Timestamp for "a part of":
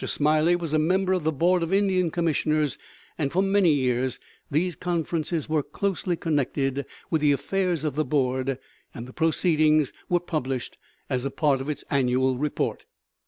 11.23-11.69